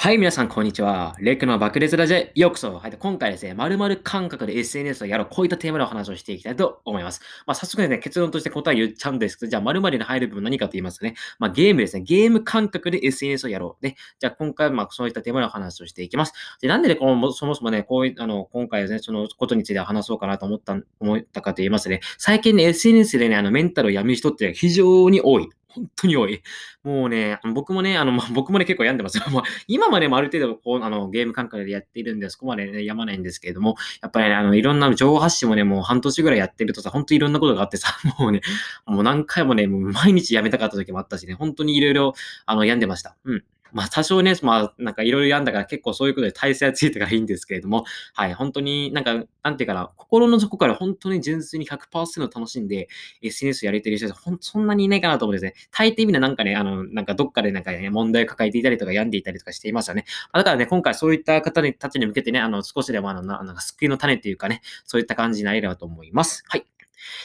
[0.00, 1.16] はい、皆さん、こんにちは。
[1.18, 2.72] レックの爆裂ラジェ、ようこそ。
[2.72, 5.26] はい、今回ですね、〇〇感覚で SNS をやろう。
[5.28, 7.20] こういったテーマでお話をしていきたいと思います。
[7.48, 12.04] まあ、早速ですね、結論として答え言っちゃうんですけど、じゃあ、〇〇に入る部分何かと言いますとね、まあ、ゲームですね。
[12.04, 13.82] ゲーム感覚で SNS をやろう。
[13.82, 16.32] で、じゃあ、今回は、まあ、そういったテーマでお話をしていきます。
[16.60, 25.48] で、なんでね、この、そもそもね、こういう、あの、今回ですね、そのことについて話そうかなと思った、思ったかと言いますとね、最近ね、SNS でね、あの、メンタルを病む人って非常に多い。
[25.68, 26.42] 本当に多い。
[26.82, 29.24] もうね、僕もね、あの、ま、僕もね、結構病んでますよ。
[29.30, 38.40] まあ、今までもある程度、こう、あの、ゲーム感覚でやっているんで、そこまでね、病まないんですけれども、やっぱりね、あの、いろんな情報発信もね、もう半年ぐらいやってるとさ、本当にいろんなことがあってさ、 もうね、
[38.86, 42.14] もう何回もね、もう毎日やめたかった時もあったしね、本当にいろいろ、
[42.46, 43.16] あの、病んでました。
[43.24, 43.44] うん。
[43.72, 52.88] まあ多少ね、まあなんかいろいろやんだから結構そういうことで体勢はついてからいいんですけれども、はい、本当になんか、なんていうかな、心の底から本当に純粋に100%楽しんで
[53.22, 55.54] SNS やれてる人ほんそんなにいないかなと思うんですね。
[55.70, 60.04] 大抵みんななんかね、あの、なんかどっかでなんかね、問題を抱えていたりとか病んでいたりとかしていますよね。
[60.32, 66.44] だからね、今回そういった方たちに向けてね、あの、少しでもあの、なんか救いの種っていうかね、そういった感じになれればと思います。
[66.48, 66.77] はい。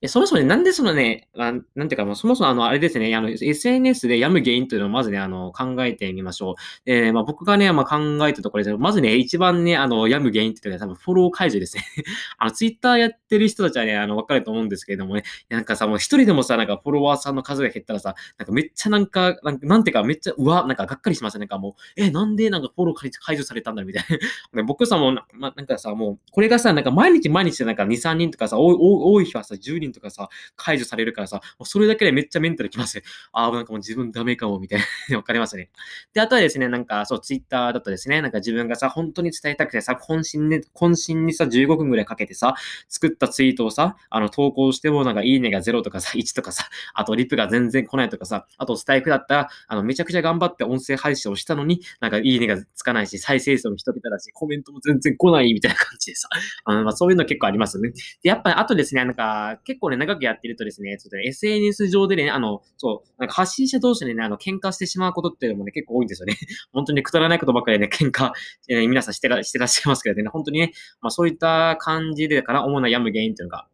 [0.00, 6.54] で、そもそもね、なんでそのね、あなんていうか、もうそもそもあの、あれですね、あの、SNS で病む原因というのをまずね、あの、考えてみましょう。
[6.86, 7.98] えまあ、僕がね、まあ、考
[8.28, 11.84] えたところで、まずね、一番ね、あの、病む原因っていうのは多分フォロー解除ですね。
[12.38, 21.40] あの、ツイッターやってる人たちはね、あの、わかると思うんですけれどもね、なんかさ、もう一人でもさ、なんかフォロワーさんの数が減ったらさ、なんかめっちゃなんか、なんなんていうか、めっちゃ、うわ、なんかがっかりしますね。
[21.40, 24.04] なんかもう、え、なんでなんかフォロー解除されたんだみたい
[24.52, 24.62] な。
[24.64, 33.02] 僕さ、もう、まなんかさ、もう、これがさ、なんか毎日毎日なんか2、3人とかさ、多い日はさ、10人とかさ、解除されるからさ、それだけでめっちゃメンタルきますね。
[33.32, 35.16] ああ、なんかもう自分ダメかも、みたいな。
[35.16, 35.70] わかりますね。
[36.12, 42.54] で、あとはですね、なんか、そう、ツイッターだとですね、なんか自分がさ、本当に伝えたくてさ、渾身に、渾身にさ、15分ぐらいかけてさ、
[42.88, 56.28] 作ったツイートをさ、あの、投稿してもなんかいいねが0とかさ、1とかさ、あとリプが全然来ないとかさ、あとスタイフだったら、あの、めちゃくちゃ頑張って音声配信をしたのに、なんかいいねがつかないし、再生数も一桁だし、コメントも全然来ないみたいな感じでさ、
[56.64, 57.90] あの、まあ、そういうの結構ありますよね。
[57.90, 66.36] で、やっぱり、あとですね、なんか、結構ね、長くやってるとですね、ちょっとね SNS 上でね、あの、そう、なんか発信者同士でね、あの、喧嘩してしまうことっていうのもね、結構多いんですよね。
[66.72, 68.32] 本当にくだらないことばっかりね、喧嘩、
[68.68, 73.66] えー、皆さんしてらしてらっしゃいますけどね、本当にね、まあそういった感じでだから主な病む原因っていうのが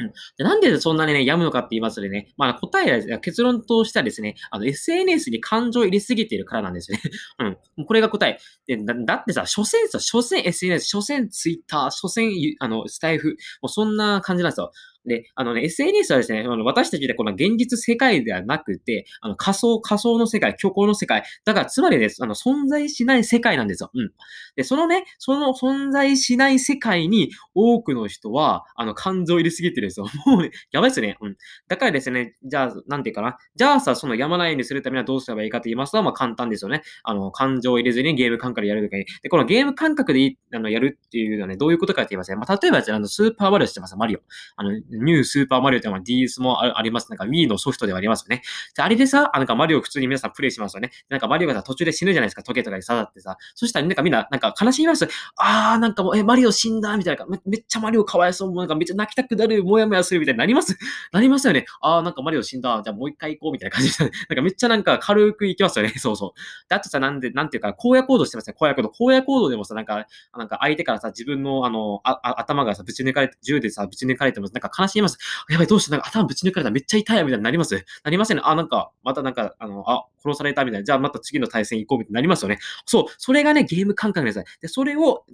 [0.00, 0.12] うん、
[0.44, 7.02] なんでそんなにね、病むのかって言いますとね、まあ答えは、結論としてはですね、あの SNS に感情を入れすぎているからなんですよね。
[7.78, 7.86] うん。
[7.86, 8.38] これが答え。
[8.66, 14.72] でだだってさ、所詮さ、所詮 SNS、所詮 Twitter、所詮、あの、スタイフ、もうそんな感じなんですよ。
[15.06, 21.24] で、あのね、SNS はですね、あの私たちでこの現実世界ではなくて、あの仮想、仮想の世界、虚構の世界。
[21.44, 23.90] だから、つまりです、あの、存在しない世界なんですよ。
[23.94, 24.10] うん。
[24.56, 30.06] で、そのね、その存在しない世界に多くの人は、あの、感情入れすぎてるんですよ。
[30.26, 31.16] もうね、やばいですね。
[31.20, 31.36] うん。
[31.68, 33.36] だからですね、じゃあ、なんていうかな。
[33.54, 36.82] じゃあさ、そのやまないようにするためにはどうすればいいかと言いますと、まあ簡単ですよね。
[37.02, 39.04] あの、感情を入れずにゲーム感覚でやるときに。
[39.22, 42.36] で、このゲーム感覚であのやるっていうのはね、どういうことかって言いますね。
[42.36, 44.20] まあ、例えば、じゃあ、あの、スーパーマリオしてます、マリオ。
[44.56, 47.10] あの、ニュースーパーマリオっていうのは DS もあります。
[47.10, 48.42] なんか Wii のソフトではありますよね。
[48.76, 50.90] で、あれでさ、なんかマリオ普通に皆さんプレイしますよね。
[51.08, 52.42] なんかマリオがさ、途中で死ぬじゃないですか。
[52.42, 53.36] 時計とかに刺さってさ。
[53.54, 55.08] そしたらなんかみんな、なんか悲しみます。
[55.36, 57.40] あー、なんかもう、え、マリオ死んだみたいなめ。
[57.46, 58.54] めっちゃマリオかわいそう。
[58.54, 59.64] なんかめっちゃ泣きたくなる。
[59.64, 60.76] もやもやするみたいになります
[61.12, 61.66] なりますよね。
[61.80, 62.80] あー、なんかマリオ死んだ。
[62.84, 64.04] じゃあもう一回行こうみたいな感じで。
[64.28, 65.92] なんかめっちゃなんか軽く行きますよね。
[65.98, 66.68] そうそう。
[66.68, 68.54] で、あとさ、なんで、なんていうか、荒野行動してますね。
[68.58, 68.92] 荒野行動。
[69.08, 70.06] 荒野行動でもさ、なんか、
[70.36, 75.18] なんか相手からさ、自分のあの、あ頭がさ、ぶち抜かれて、銃でさ、ぶち抜かれても、なんか悲します。
[75.48, 77.84] やばい、どうして、なんか頭ぶち抜かれためっちゃ痛いみたいになります？
[78.04, 78.42] なりませんね。
[78.44, 80.84] あ、なんか、またなんか、あの、あ、殺されたみたいな。
[80.84, 82.58] じゃあまた次の対戦行こうみたいになりますよね。
[82.86, 83.04] そう。
[83.18, 84.42] それがね、ゲーム感覚です。
[84.60, 85.24] で、それを、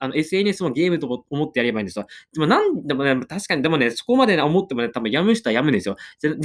[0.00, 2.06] あの、SNS もゲームと思ってやればいいんですよ。
[2.32, 5.96] でもなんでもね、確かに、でもね、そこまで思ってもね、多分やむ人はやむんですよ。
[6.22, 6.36] で、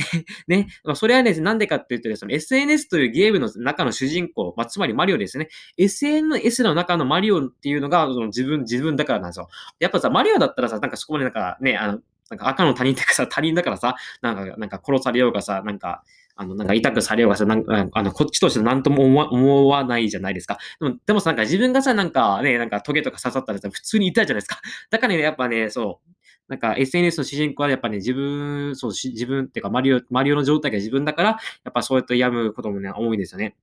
[0.47, 5.49] ね、まあ、それはね、なんでかって言うとですね、SNS というゲームの中の主人公、まあ、つまりマリオですね。
[5.77, 9.47] SNS の中のマリオっていうのが、その自分、自分だからなんですよ。
[9.79, 11.99] やっぱさ、マリオだったらさ、なんかそこまでなんかね、あの、
[12.33, 16.03] なんか赤の他人ってかさ、他人だからさ、なんか、なんか殺されようがさ、なんか、
[16.35, 20.57] あの、なんか痛くされようがさ、なんか、あの、こっちとして何とも思わ思わないじゃないですか。
[20.79, 24.59] でも、でもさ、なんか自分がさ、なんかね、なんかトゲとか刺さったらさ、普通に痛いじゃないですか。
[24.89, 26.11] だからね、やっぱね、そう、
[26.47, 31.37] なんか SNS の主人公はやっぱね、自分、そう、自分っていうか、マリオ、マリオの状態が自分だから、や
[31.69, 33.55] っぱそうやって病むこともね、多いんですよね。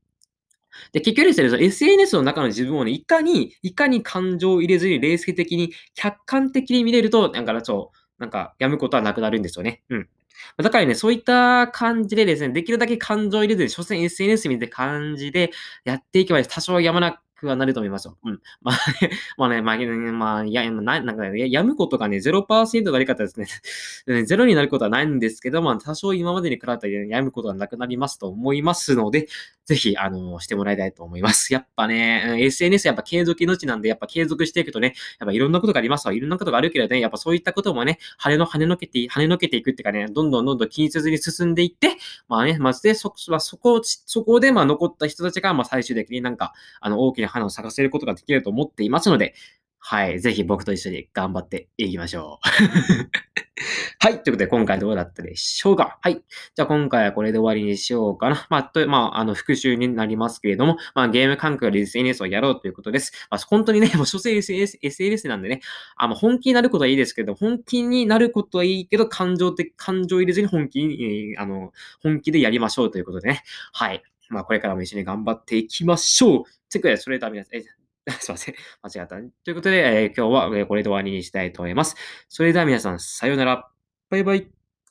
[0.92, 9.82] で、結局ですね、SNS の中の自分をね、いかに、いかに感情を入れずに冷静的に、客観的に見れると、なんか、そう、なんか、やむことはなくなるんですよね。
[9.88, 10.08] うん。
[10.56, 15.50] だからね、そういった感じでですね、できるだけ感情を入れずに、所詮 SNS 見て感じで
[15.84, 18.18] やっていけば、多少やまなくはなると思いますよ。
[18.24, 18.40] うん。
[18.60, 23.40] まあね、 まあね、まあ、ね、まや、ななんかね、やむことがね、0%のあり方です
[24.06, 24.24] ね。
[24.24, 29.28] ゼロになることはないんですけど、まあ、多少今までに比べたらやむことがなくなりますと思いますので、
[29.70, 31.54] ぜひ、あの、してもらいたいと思います。
[31.54, 36.12] やっぱね、SNS やっぱ継続命なんで、やっぱ継続していくとね、やっぱいろんなことがありますわ。
[36.12, 49.34] いろんなことがあるけどね、やっぱそういったこともね、跳ねの跳ねのけて、跳ねのけていくっていうかね、どんどんどんどん気にせずに進んでいって、まあね、まずで、そ、まあ、そこ、そこで、まあ残った人たちが、まあ最終的になんか、あの、大きな花を咲かせることができると思っていますので、
[49.78, 50.20] はい。
[50.20, 53.10] ぜひ僕と一緒に頑張っていきましょう。
[53.98, 54.22] はい。
[54.22, 56.14] ということで、今回どうだったでしょうかはい。
[56.54, 58.46] じゃあ、今回はこれで終わりにしようかな。
[58.48, 63.12] まあ、と、まあ、あの、復習になりますけれども、まあ、ゲーム感覚で SNS をやろうということです。
[63.30, 65.60] まあ、本当にね、もう、所詮 SNS、SNS なんでね、
[65.96, 71.72] あの、本気になることはいいですけど、本気になることはいいけど、感情的、感情入れずに本気に、えー、あの、
[72.02, 73.42] 本気でやりましょうということでね。
[73.72, 74.02] はい。
[74.30, 76.44] まあ、これからも一緒に頑張っていきましょう。
[76.70, 77.79] ということで、それでは皆さん、
[78.20, 78.54] すいません。
[78.82, 79.16] 間違った。
[79.16, 81.96] ということで、えー、今日はこれで終わりにしたいと思います。
[82.28, 83.68] それでは皆さん、さようなら。
[84.10, 84.59] バイバイ。